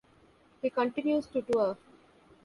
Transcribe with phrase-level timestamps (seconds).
[0.63, 1.77] He continues to tour.